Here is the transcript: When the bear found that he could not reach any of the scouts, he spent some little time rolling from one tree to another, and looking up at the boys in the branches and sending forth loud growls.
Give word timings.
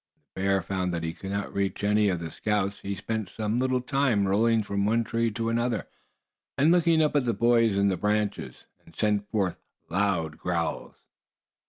When 0.33 0.43
the 0.43 0.49
bear 0.49 0.61
found 0.63 0.95
that 0.95 1.03
he 1.03 1.13
could 1.13 1.29
not 1.29 1.53
reach 1.53 1.83
any 1.83 2.09
of 2.09 2.19
the 2.19 2.31
scouts, 2.31 2.79
he 2.79 2.95
spent 2.95 3.29
some 3.29 3.59
little 3.59 3.81
time 3.81 4.27
rolling 4.27 4.63
from 4.63 4.83
one 4.83 5.03
tree 5.03 5.29
to 5.29 5.47
another, 5.49 5.85
and 6.57 6.71
looking 6.71 7.03
up 7.03 7.15
at 7.15 7.25
the 7.25 7.35
boys 7.35 7.77
in 7.77 7.89
the 7.89 7.97
branches 7.97 8.63
and 8.83 8.95
sending 8.95 9.27
forth 9.31 9.57
loud 9.91 10.39
growls. 10.39 10.95